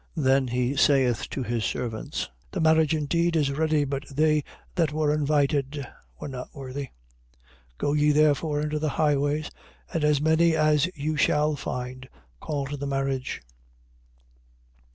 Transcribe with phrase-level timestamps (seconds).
[0.17, 0.23] 22:8.
[0.25, 4.43] Then he saith to his servants: The marriage indeed is ready; but they
[4.73, 5.85] that were invited
[6.19, 6.85] were not worthy.
[7.77, 7.77] 22:9.
[7.77, 9.51] Go ye therefore into the highways;
[9.93, 12.09] and as many as you shall find,
[12.39, 13.43] call to the marriage.